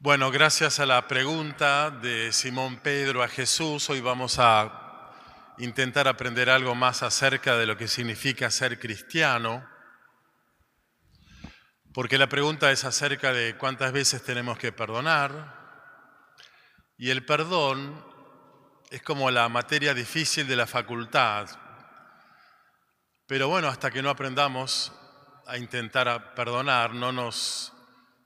[0.00, 5.10] Bueno, gracias a la pregunta de Simón Pedro a Jesús, hoy vamos a
[5.58, 9.68] intentar aprender algo más acerca de lo que significa ser cristiano,
[11.92, 15.90] porque la pregunta es acerca de cuántas veces tenemos que perdonar,
[16.96, 18.06] y el perdón
[18.90, 21.48] es como la materia difícil de la facultad,
[23.26, 24.92] pero bueno, hasta que no aprendamos
[25.44, 27.72] a intentar perdonar, no nos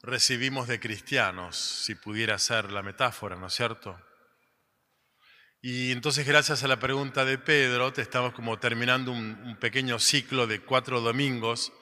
[0.02, 3.98] recibimos de cristianos, si pudiera ser la metáfora, ¿no es cierto?
[5.60, 10.48] Y entonces gracias a la pregunta de Pedro, te estamos como terminando un, pequeño ciclo
[10.48, 11.72] de cuatro domingos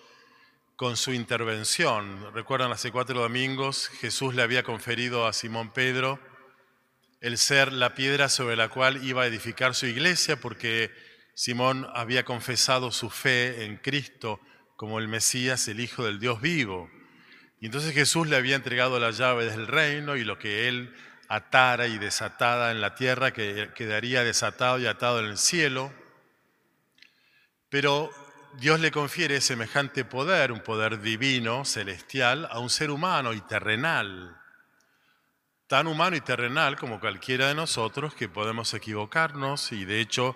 [0.77, 2.35] con su intervención.
[2.35, 6.21] Recuerdan, hace cuatro domingos Jesús le había conferido a Simón Pedro
[7.23, 10.91] el ser la piedra sobre la cual iba a edificar su iglesia, porque
[11.35, 14.41] Simón había confesado su fe en Cristo
[14.77, 16.91] como el Mesías, el Hijo del Dios vivo.
[17.61, 20.95] Y entonces Jesús le había entregado la llave del reino y lo que él
[21.29, 25.93] atara y desatada en la tierra que quedaría desatado y atado en el cielo.
[27.69, 28.11] Pero
[28.59, 34.39] Dios le confiere semejante poder, un poder divino, celestial, a un ser humano y terrenal.
[35.67, 40.35] Tan humano y terrenal como cualquiera de nosotros que podemos equivocarnos y de hecho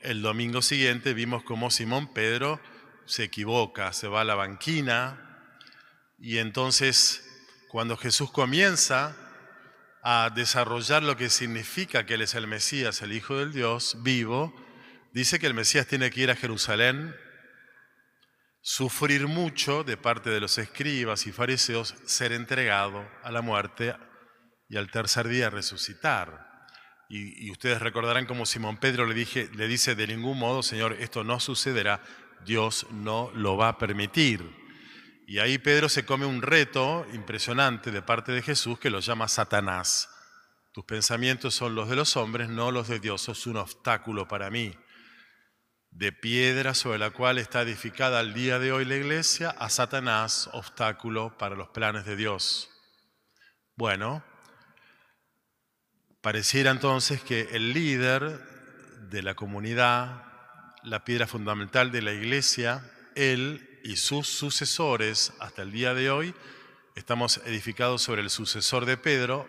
[0.00, 2.60] el domingo siguiente vimos cómo Simón Pedro
[3.06, 5.29] se equivoca, se va a la banquina,
[6.20, 7.26] y entonces,
[7.68, 9.16] cuando Jesús comienza
[10.02, 14.54] a desarrollar lo que significa que Él es el Mesías, el Hijo del Dios vivo,
[15.12, 17.14] dice que el Mesías tiene que ir a Jerusalén,
[18.60, 23.96] sufrir mucho de parte de los escribas y fariseos, ser entregado a la muerte
[24.68, 26.50] y al tercer día resucitar.
[27.08, 31.24] Y, ustedes recordarán como Simón Pedro le, dije, le dice, de ningún modo, Señor, esto
[31.24, 32.02] no sucederá,
[32.44, 34.60] Dios no lo va a permitir.
[35.30, 39.28] Y ahí Pedro se come un reto impresionante de parte de Jesús que lo llama
[39.28, 40.10] Satanás.
[40.72, 43.22] Tus pensamientos son los de los hombres, no los de Dios.
[43.22, 44.76] Sos un obstáculo para mí.
[45.92, 50.50] De piedra sobre la cual está edificada al día de hoy la iglesia, a Satanás,
[50.52, 52.68] obstáculo para los planes de Dios.
[53.76, 54.24] Bueno,
[56.22, 58.40] pareciera entonces que el líder
[59.10, 60.24] de la comunidad,
[60.82, 62.82] la piedra fundamental de la iglesia,
[63.14, 66.34] él y sus sucesores hasta el día de hoy.
[66.94, 69.48] Estamos edificados sobre el sucesor de Pedro,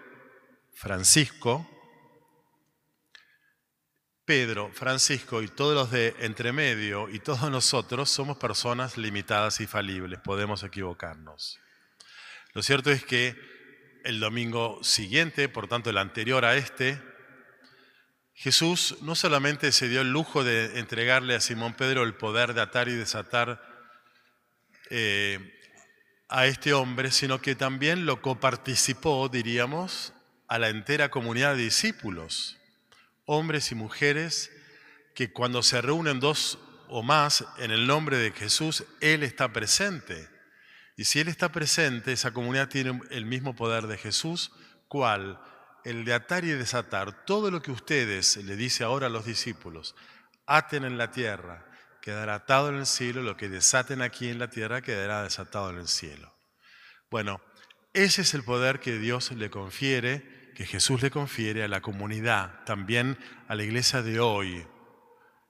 [0.74, 1.68] Francisco.
[4.26, 10.20] Pedro, Francisco y todos los de entremedio y todos nosotros somos personas limitadas y falibles,
[10.20, 11.60] podemos equivocarnos.
[12.54, 13.36] Lo cierto es que
[14.04, 17.02] el domingo siguiente, por tanto el anterior a este,
[18.34, 22.62] Jesús no solamente se dio el lujo de entregarle a Simón Pedro el poder de
[22.62, 23.71] atar y desatar
[24.94, 25.58] eh,
[26.28, 30.14] a este hombre, sino que también lo coparticipó, diríamos,
[30.50, 32.58] a la entera comunidad de discípulos,
[33.24, 34.52] hombres y mujeres
[35.16, 36.60] que cuando se reúnen dos
[36.90, 40.28] o más en el nombre de Jesús, Él está presente.
[40.98, 44.52] Y si Él está presente, esa comunidad tiene el mismo poder de Jesús,
[44.90, 45.40] ¿cuál?
[45.86, 47.26] El de atar y desatar.
[47.26, 49.96] Todo lo que ustedes, le dice ahora a los discípulos,
[50.46, 51.71] aten en la tierra
[52.02, 55.78] quedará atado en el cielo, lo que desaten aquí en la tierra quedará desatado en
[55.78, 56.36] el cielo.
[57.10, 57.42] Bueno,
[57.94, 62.64] ese es el poder que Dios le confiere, que Jesús le confiere a la comunidad,
[62.66, 63.18] también
[63.48, 64.66] a la iglesia de hoy.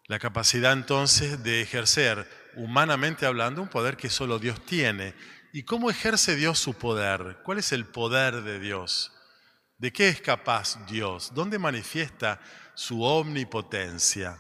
[0.08, 5.14] La capacidad entonces de ejercer, humanamente hablando, un poder que solo Dios tiene.
[5.54, 7.38] ¿Y cómo ejerce Dios su poder?
[7.44, 9.14] ¿Cuál es el poder de Dios?
[9.78, 11.34] ¿De qué es capaz Dios?
[11.34, 12.42] ¿Dónde manifiesta
[12.74, 14.38] su omnipotencia?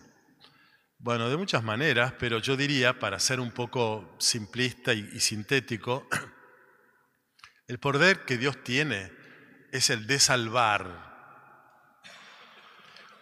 [1.03, 6.07] Bueno, de muchas maneras, pero yo diría, para ser un poco simplista y, sintético,
[7.67, 9.11] el poder que Dios tiene
[9.71, 10.85] es el de salvar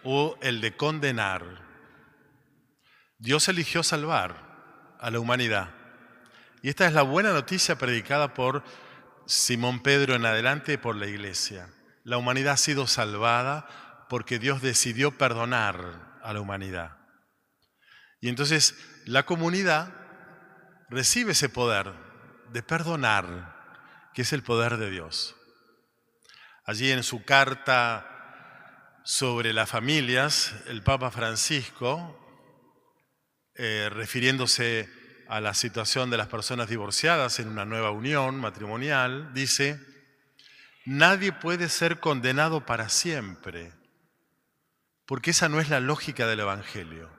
[0.04, 1.42] o el de condenar.
[3.18, 5.70] Dios eligió salvar a la humanidad.
[6.62, 8.62] Y esta es la buena noticia predicada por
[9.26, 11.70] Simón Pedro en adelante por la iglesia.
[12.04, 16.99] La humanidad ha sido salvada porque Dios decidió perdonar a la humanidad.
[18.22, 18.76] Y entonces
[19.06, 19.94] la comunidad
[20.90, 21.94] recibe ese poder
[22.52, 23.56] de perdonar,
[24.14, 25.36] que es el poder de Dios.
[26.66, 32.16] Allí en su carta sobre las familias, el Papa Francisco,
[33.56, 34.90] eh, refiriéndose
[35.28, 39.80] a la situación de las personas divorciadas en una nueva unión matrimonial, dice,
[40.86, 43.74] nadie puede ser condenado para siempre,
[45.06, 47.19] porque esa no es la lógica del Evangelio.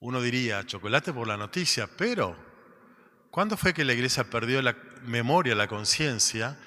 [0.00, 2.36] Uno diría, chocolate por la noticia, pero
[3.30, 6.58] ¿cuándo fue que la iglesia perdió la memoria, la conciencia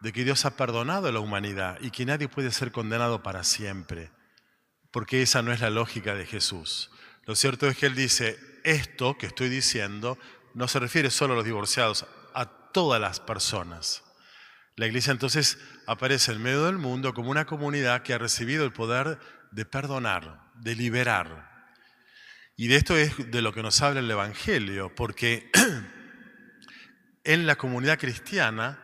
[0.00, 3.44] de que Dios ha perdonado a la humanidad y que nadie puede ser condenado para
[3.44, 4.10] siempre,
[4.90, 6.90] porque esa no es la lógica de Jesús.
[7.24, 10.18] Lo cierto es que Él dice, esto que estoy diciendo
[10.54, 14.02] no se refiere solo a los divorciados, a todas las personas.
[14.76, 18.72] La iglesia entonces aparece en medio del mundo como una comunidad que ha recibido el
[18.72, 19.18] poder
[19.50, 21.55] de perdonar, de liberar.
[22.56, 25.50] Y de esto es de lo que nos habla el Evangelio, porque
[27.24, 28.82] en la comunidad cristiana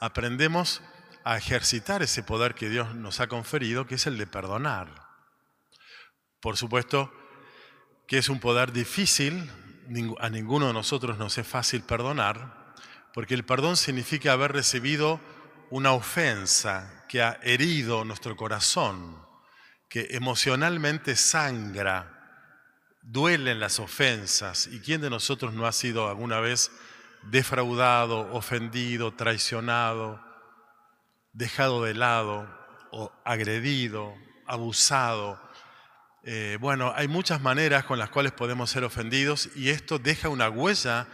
[0.00, 0.82] aprendemos
[1.22, 4.92] a ejercitar ese poder que Dios nos ha conferido, que es el de perdonar.
[6.40, 7.12] Por supuesto
[8.08, 9.48] que es un poder difícil,
[10.18, 12.74] a ninguno de nosotros nos es fácil perdonar,
[13.14, 15.20] porque el perdón significa haber recibido
[15.70, 19.24] una ofensa que ha herido nuestro corazón,
[19.88, 22.13] que emocionalmente sangra,
[23.04, 24.66] duelen las ofensas.
[24.66, 26.70] ¿Y quién de nosotros no ha sido alguna vez
[27.22, 30.20] defraudado, ofendido, traicionado,
[31.32, 32.48] dejado de lado
[32.90, 34.14] o agredido,
[34.46, 35.40] abusado?
[36.24, 40.48] Eh, bueno, hay muchas maneras con las cuales podemos ser ofendidos y esto deja una
[40.48, 41.06] huella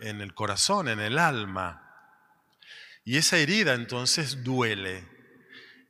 [0.00, 1.84] en el corazón, en el alma.
[3.04, 5.08] Y esa herida entonces duele.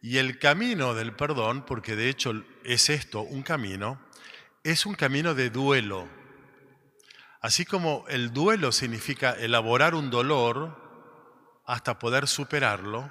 [0.00, 4.00] Y el camino del perdón, porque de hecho es esto, un camino,
[4.70, 6.09] es un camino de duelo.
[7.41, 13.11] Así como el duelo significa elaborar un dolor hasta poder superarlo,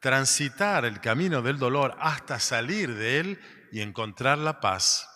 [0.00, 3.40] transitar el camino del dolor hasta salir de él
[3.72, 5.08] y encontrar la paz,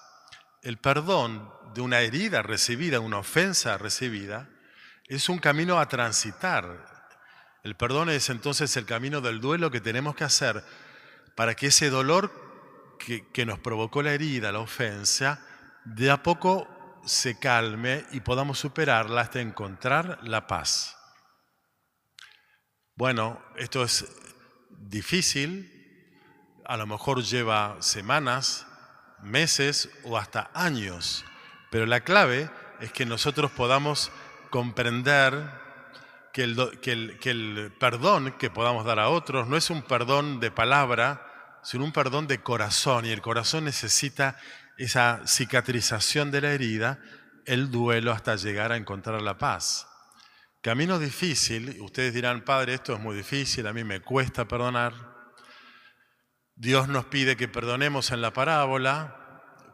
[0.63, 4.49] el perdón de una herida recibida, una ofensa recibida,
[5.09, 6.87] es un camino a transitar.
[7.65, 10.65] El perdón es entonces el camino del duelo que tenemos que hacer
[11.35, 12.51] para que ese dolor
[13.33, 15.41] que, nos provocó la herida, la ofensa,
[15.85, 16.69] de a poco
[17.05, 20.97] se calme y podamos superarla hasta encontrar la paz.
[22.95, 24.07] Bueno, esto es
[24.79, 25.81] difícil,
[26.67, 28.67] a lo mejor lleva semanas,
[29.23, 31.25] meses o hasta años,
[31.71, 32.51] pero la clave
[32.81, 34.11] es que nosotros podamos
[34.51, 35.51] comprender
[36.33, 40.51] que el, que el, perdón que podamos dar a otros no es un perdón de
[40.51, 44.37] palabra, sino un perdón de corazón, y el corazón necesita
[44.81, 46.99] esa cicatrización de la herida,
[47.45, 49.87] el duelo hasta llegar a encontrar la paz.
[50.63, 54.95] Camino difícil, ustedes dirán, Padre, esto es muy difícil, a mí me cuesta perdonar.
[56.57, 59.17] Dios nos pide que perdonemos en la parábola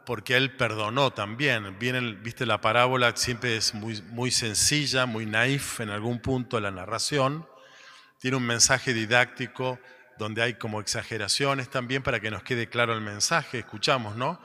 [0.04, 1.78] porque Él perdonó también.
[1.78, 6.62] Viene, viste, la parábola siempre es muy, muy sencilla, muy naif en algún punto de
[6.62, 7.46] la narración.
[8.18, 9.78] Tiene un mensaje didáctico
[10.18, 13.60] donde hay como exageraciones también para que nos quede claro el mensaje.
[13.60, 14.40] Escuchamos, ¿no?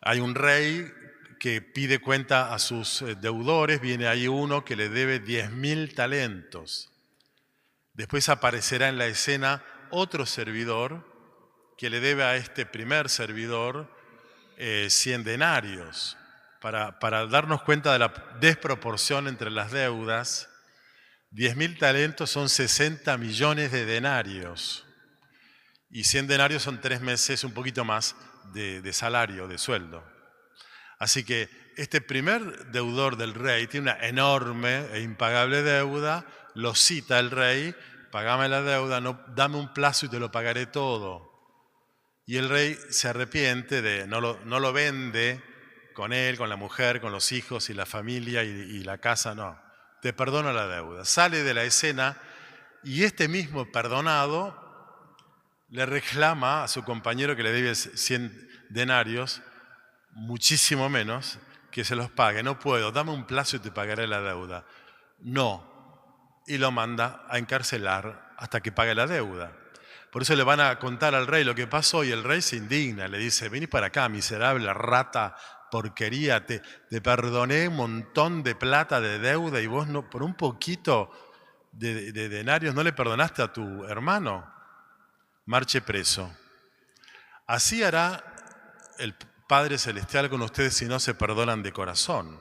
[0.00, 0.90] Hay un rey
[1.38, 6.90] que pide cuenta a sus eh, deudores, viene ahí uno que le debe 10.000 talentos.
[7.94, 11.06] Después aparecerá en la escena otro servidor
[11.76, 13.90] que le debe a este primer servidor
[14.56, 16.16] 100 eh, denarios,
[16.60, 20.48] para, para, darnos cuenta de la desproporción entre las deudas.
[21.32, 24.84] 10.000 talentos son 60 millones de denarios
[25.90, 28.14] y 100 denarios son tres meses, un poquito más,
[28.52, 30.04] de, salario, de sueldo.
[30.98, 37.18] Así que este primer deudor del rey tiene una enorme e impagable deuda, lo cita
[37.18, 37.74] el rey,
[38.10, 41.30] pagame la deuda, no, dame un plazo y te lo pagaré todo.
[42.26, 45.42] Y el rey se arrepiente de, no lo, no lo vende
[45.94, 49.60] con él, con la mujer, con los hijos y la familia y, la casa, no.
[50.00, 51.04] Te perdono la deuda.
[51.04, 52.16] Sale de la escena
[52.82, 54.69] y este mismo perdonado
[55.70, 59.40] le reclama a su compañero que le debe 100 denarios,
[60.10, 61.38] muchísimo menos,
[61.70, 62.42] que se los pague.
[62.42, 64.64] No puedo, dame un plazo y te pagaré la deuda.
[65.20, 66.42] No.
[66.46, 69.52] Y lo manda a encarcelar hasta que pague la deuda.
[70.10, 72.56] Por eso le van a contar al rey lo que pasó y el rey se
[72.56, 75.36] indigna, le dice, vení para acá, miserable rata,
[75.70, 76.60] porquería, te,
[77.00, 81.12] perdoné un montón de plata de deuda y vos no, por un poquito
[81.70, 84.59] de denarios no le perdonaste a tu hermano.
[85.50, 86.32] Marche preso.
[87.44, 88.22] Así hará
[89.00, 89.16] el
[89.48, 92.40] Padre Celestial con ustedes si no se perdonan de corazón.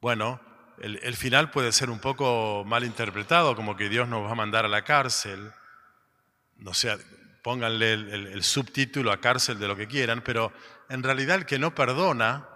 [0.00, 0.40] Bueno,
[0.78, 4.64] el, final puede ser un poco mal interpretado, como que Dios nos va a mandar
[4.64, 5.52] a la cárcel
[6.58, 6.96] no sé,
[7.42, 10.52] pónganle el, subtítulo a cárcel de lo que quieran, pero
[10.88, 12.48] en realidad el que no perdona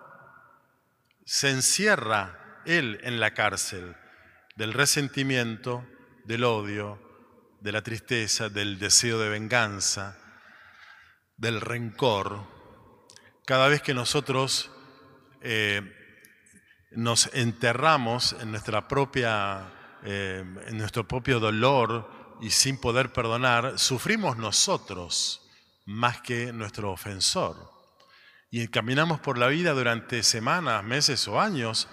[1.24, 3.96] se encierra él en la cárcel
[4.54, 5.84] del resentimiento,
[6.22, 7.05] del odio,
[7.60, 10.18] de la tristeza, del deseo de venganza,
[11.36, 12.46] del rencor.
[13.44, 14.70] Cada vez que nosotros
[15.40, 15.82] eh,
[16.92, 19.72] nos enterramos en, nuestra propia,
[20.02, 25.42] eh, en nuestro propio dolor, y sin poder perdonar, sufrimos nosotros
[25.86, 27.72] más que nuestro ofensor.
[28.50, 31.88] Y caminamos por la vida durante semanas, meses o años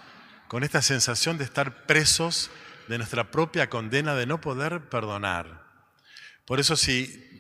[0.48, 2.52] con esta sensación de estar presos
[2.88, 5.64] de nuestra propia condena de no poder perdonar.
[6.46, 7.32] Por eso si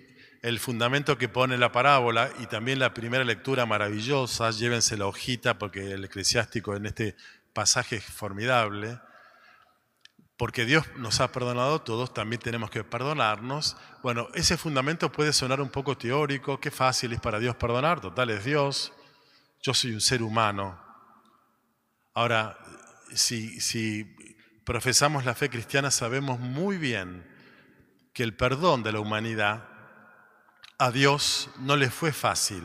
[0.42, 5.58] el fundamento que pone la parábola y también la primera lectura maravillosa, llévense la hojita
[5.58, 7.16] porque el eclesiástico en este
[7.54, 9.00] pasaje es formidable,
[10.36, 13.78] porque Dios nos ha perdonado todos, también tenemos que perdonarnos.
[14.02, 18.30] Bueno, ese fundamento puede sonar un poco teórico, qué fácil es para Dios perdonar, total
[18.32, 18.92] es Dios,
[19.62, 20.78] yo soy un ser humano.
[22.14, 22.58] Ahora,
[23.14, 24.33] si, si
[24.64, 27.26] profesamos la fe cristiana, sabemos muy bien
[28.14, 29.68] que el perdón de la humanidad
[30.78, 32.64] a Dios no le fue fácil,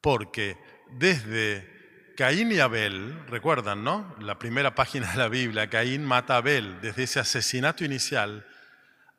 [0.00, 0.58] porque
[0.90, 4.14] desde Caín y Abel, recuerdan, ¿no?
[4.20, 8.46] La primera página de la Biblia, Caín mata a Abel, desde ese asesinato inicial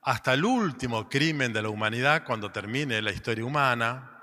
[0.01, 4.17] hasta el último crimen de la humanidad cuando termine la historia humana,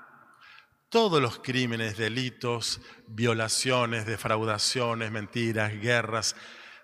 [0.89, 6.35] todos los crímenes, delitos, violaciones, defraudaciones, mentiras, guerras,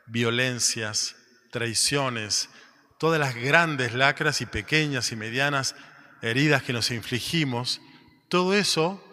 [0.07, 1.15] violencias,
[1.51, 2.49] traiciones,
[2.97, 5.75] todas las grandes lacras y pequeñas y medianas
[6.21, 7.81] heridas que nos infligimos,
[8.29, 9.03] todo eso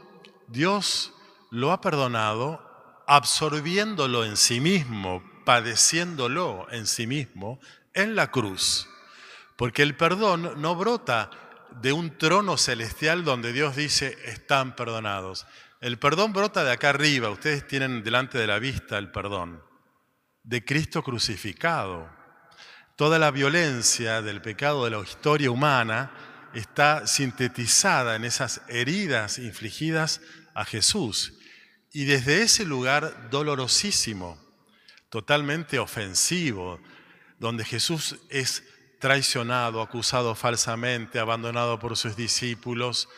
[0.49, 1.13] Dios
[1.51, 2.65] lo ha perdonado
[3.07, 7.59] absorbiéndolo en sí mismo, padeciéndolo en sí mismo
[7.95, 8.89] en la cruz.
[9.57, 11.31] Porque el perdón no brota
[11.81, 15.47] de un trono celestial donde Dios dice, están perdonados.
[15.81, 19.63] El perdón brota de acá arriba, ustedes tienen delante de la vista el perdón,
[20.49, 22.09] de Cristo crucificado.
[22.97, 26.11] Toda la violencia del pecado de la historia humana
[26.55, 30.23] está sintetizada en esas heridas infligidas
[30.55, 31.35] a Jesús.
[31.93, 34.39] Y desde ese lugar dolorosísimo,
[35.11, 36.81] totalmente ofensivo,
[37.39, 38.65] donde Jesús es
[39.01, 43.09] traicionado, acusado falsamente, abandonado por sus discípulos,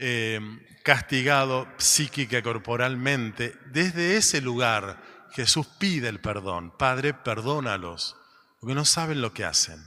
[0.00, 0.40] eh,
[0.82, 6.70] castigado psíquica y corporalmente, desde ese lugar Jesús pide el perdón.
[6.70, 8.16] Padre, perdónalos,
[8.58, 9.86] porque no saben lo que hacen.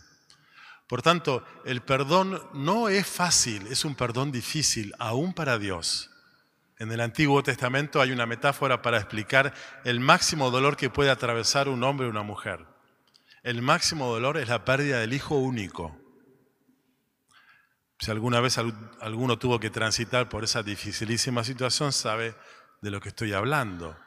[0.87, 6.11] Por tanto, el perdón no es fácil, es un perdón difícil, aún para Dios.
[6.77, 9.51] En el Antiguo Testamento hay una metáfora para explicar
[9.85, 12.63] el máximo dolor que puede atravesar un hombre o una mujer.
[13.41, 15.99] El máximo dolor es la pérdida del hijo único.
[17.97, 22.35] Si alguna vez alguno tuvo que transitar por esa dificilísima situación, sabe
[22.81, 23.97] de lo que estoy hablando.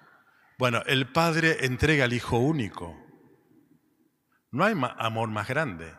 [0.59, 2.97] Bueno, el padre entrega al hijo único.
[4.51, 5.93] No hay amor más grande.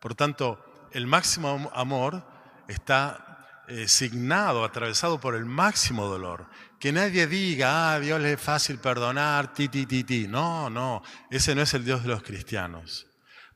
[0.00, 2.26] Por tanto, el máximo amor
[2.68, 6.46] está eh, signado, atravesado por el máximo dolor.
[6.80, 10.26] Que nadie diga, ah, Dios le es fácil perdonar, ti, ti, ti, ti.
[10.28, 13.06] No, no, ese no es el Dios de los cristianos.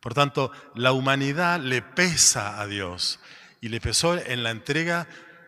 [0.01, 3.21] Por tanto, la humanidad le pesa a Dios
[3.61, 5.07] y le pesó en la entrega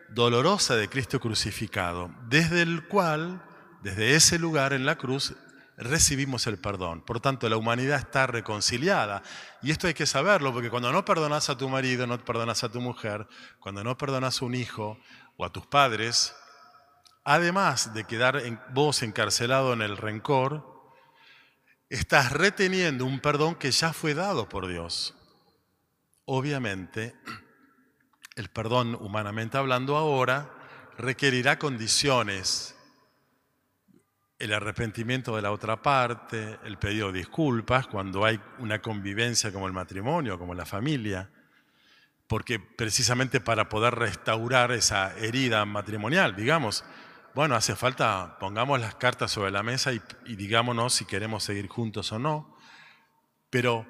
[0.09, 3.43] dolorosa de Cristo crucificado, desde el cual,
[3.85, 5.35] desde ese lugar en la cruz,
[5.77, 7.05] recibimos el perdón.
[7.05, 9.21] Por tanto, la humanidad está reconciliada.
[9.61, 12.71] Y esto hay que saberlo, porque cuando no perdonas a tu marido, no perdonas a
[12.71, 13.27] tu mujer,
[13.59, 14.97] cuando no perdonas a un hijo
[15.37, 16.35] o a tus padres,
[17.23, 18.41] además de quedar
[18.73, 20.65] vos encarcelado en el rencor,
[21.87, 25.13] estás reteniendo un perdón que ya fue dado por Dios.
[26.25, 27.13] Obviamente,
[28.35, 30.51] el perdón, humanamente hablando ahora,
[30.97, 32.74] requerirá condiciones
[34.37, 39.67] el arrepentimiento de la otra parte, el pedido de disculpas cuando hay una convivencia como
[39.67, 41.29] el matrimonio, como la familia,
[42.27, 46.83] porque precisamente para poder restaurar esa herida matrimonial, digamos,
[47.33, 50.01] bueno, hace falta, pongamos las cartas sobre la mesa y,
[50.35, 52.57] digámonos si queremos seguir juntos o no,
[53.49, 53.85] pero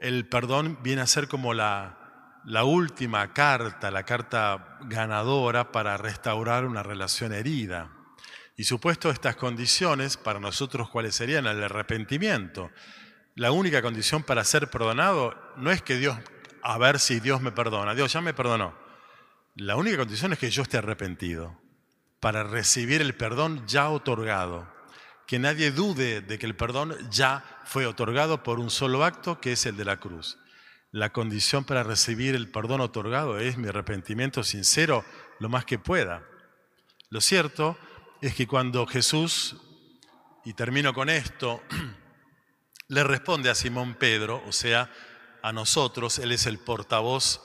[0.00, 6.64] el perdón viene a ser como la, la última carta, la carta ganadora para restaurar
[6.64, 7.97] una relación herida.
[8.58, 11.46] Y supuesto estas condiciones, para nosotros, ¿cuáles serían?
[11.46, 12.72] El arrepentimiento.
[13.36, 16.18] La única condición para ser perdonado no es que Dios,
[16.64, 17.94] a ver si Dios me perdona.
[17.94, 18.76] Dios ya me perdonó.
[19.54, 21.56] La única condición es que yo esté arrepentido
[22.18, 24.66] para recibir el perdón ya otorgado.
[25.28, 29.52] Que nadie dude de que el perdón ya fue otorgado por un solo acto, que
[29.52, 30.36] es el de la cruz.
[30.90, 35.04] La condición para recibir el perdón otorgado es mi arrepentimiento sincero
[35.38, 36.24] lo más que pueda.
[37.08, 37.78] Lo cierto
[38.20, 39.56] es que cuando Jesús,
[40.44, 41.62] y termino con esto,
[42.88, 44.90] le responde a Simón Pedro, o sea,
[45.42, 47.40] a nosotros, él es el portavoz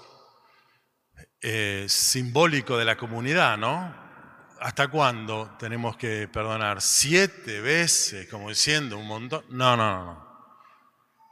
[1.42, 4.02] eh, simbólico de la comunidad, ¿no?
[4.60, 6.82] ¿Hasta cuándo tenemos que perdonar?
[6.82, 9.44] ¿Siete veces, como diciendo un montón?
[9.50, 10.34] No, no, no, no.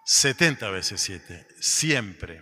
[0.05, 2.41] 70 veces siete, siempre.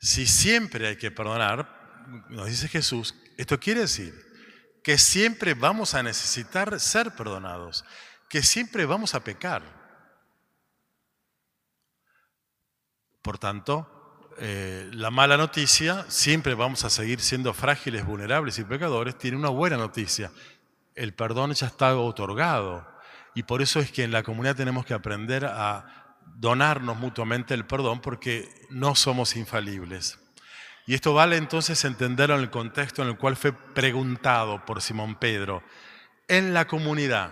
[0.00, 4.31] Si siempre hay que perdonar, nos dice Jesús, esto quiere decir
[4.82, 7.84] que siempre vamos a necesitar ser perdonados,
[8.28, 9.62] que siempre vamos a pecar.
[13.22, 13.88] Por tanto,
[14.38, 19.50] eh, la mala noticia, siempre vamos a seguir siendo frágiles, vulnerables y pecadores, tiene una
[19.50, 20.32] buena noticia.
[20.94, 22.90] El perdón ya está otorgado.
[23.34, 27.66] Y por eso es que en la comunidad tenemos que aprender a donarnos mutuamente el
[27.66, 30.18] perdón porque no somos infalibles.
[30.86, 35.14] Y esto vale entonces entenderlo en el contexto en el cual fue preguntado por Simón
[35.14, 35.62] Pedro.
[36.26, 37.30] En la comunidad,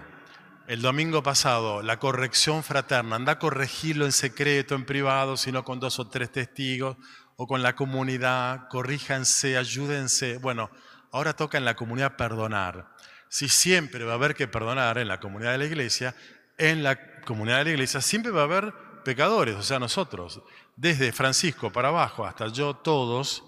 [0.69, 5.81] el domingo pasado, la corrección fraterna, anda a corregirlo en secreto, en privado, sino con
[5.81, 6.97] dos o tres testigos,
[7.35, 10.37] o con la comunidad, corríjanse, ayúdense.
[10.39, 10.71] Bueno,
[11.11, 12.95] ahora toca en la comunidad perdonar.
[13.29, 16.15] Si siempre va a haber que perdonar en la comunidad de la iglesia,
[16.57, 18.73] en la comunidad de la iglesia siempre va a haber
[19.05, 20.43] pecadores, o sea, nosotros,
[20.77, 23.45] desde Francisco para abajo hasta yo, todos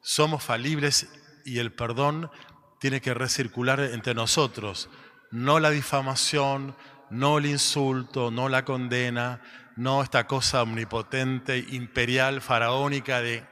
[0.00, 1.08] somos falibles
[1.44, 2.30] y el perdón
[2.80, 4.88] tiene que recircular entre nosotros,
[5.30, 6.76] no la difamación,
[7.10, 9.42] no el insulto, no la condena,
[9.76, 13.46] no esta cosa omnipotente, imperial, faraónica de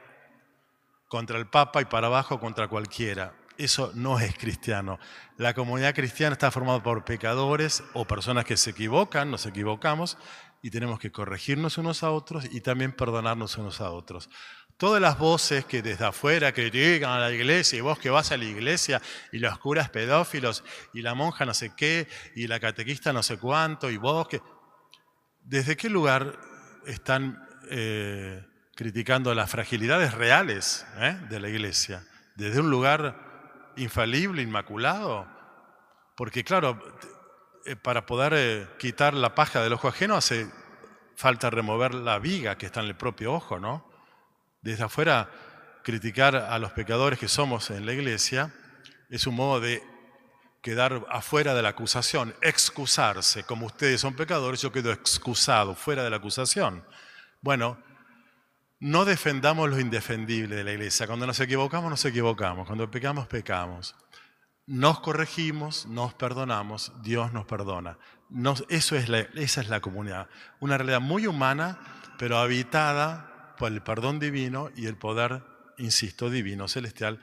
[1.07, 3.33] contra el Papa y para abajo contra cualquiera.
[3.57, 4.99] Eso no es cristiano.
[5.37, 10.17] La comunidad cristiana está formada por pecadores o personas que se equivocan, nos equivocamos,
[10.65, 14.31] y tenemos que corregirnos unos a otros y también perdonarnos unos a otros.
[14.77, 18.37] Todas las voces que desde afuera critican a la iglesia y vos que vas a
[18.37, 18.99] la iglesia
[19.31, 23.37] y los curas pedófilos y la monja no sé qué y la catequista no sé
[23.37, 24.41] cuánto y vos que...
[25.43, 26.39] ¿Desde qué lugar
[26.87, 28.43] están eh,
[28.75, 32.07] criticando las fragilidades reales eh, de la iglesia?
[32.35, 35.27] ¿Desde un lugar infalible, inmaculado?
[36.15, 36.81] Porque claro,
[37.65, 40.47] eh, para poder eh, quitar la paja del ojo ajeno hace
[41.15, 43.89] falta remover la viga que está en el propio ojo, ¿no?
[44.61, 45.29] Desde afuera,
[45.83, 48.53] criticar a los pecadores que somos en la iglesia
[49.09, 49.83] es un modo de
[50.61, 53.43] quedar afuera de la acusación, excusarse.
[53.43, 56.83] Como ustedes son pecadores, yo quedo excusado, fuera de la acusación.
[57.41, 57.77] Bueno,
[58.79, 61.07] no defendamos lo indefendible de la iglesia.
[61.07, 62.65] Cuando nos equivocamos, nos equivocamos.
[62.65, 63.95] Cuando pecamos, pecamos
[64.67, 67.97] nos corregimos, nos perdonamos, Dios nos perdona.
[68.69, 70.27] eso es esa es la comunidad.
[70.59, 71.79] Una realidad muy humana,
[72.17, 75.43] pero habitada por el perdón divino y el poder,
[75.77, 77.21] insisto, divino, celestial,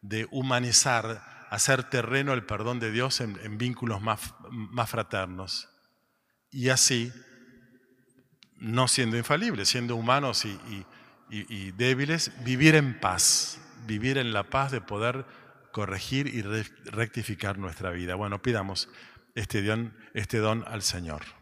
[0.00, 5.68] de humanizar, hacer terreno el perdón de Dios en, vínculos más, más fraternos.
[6.52, 7.12] Y así,
[8.58, 14.80] no siendo infalibles, siendo humanos y débiles, vivir en paz, vivir en la paz de
[14.80, 15.26] poder
[15.76, 18.14] corregir y rectificar nuestra vida.
[18.14, 18.88] Bueno, pidamos
[19.34, 21.35] este don, este don al Señor.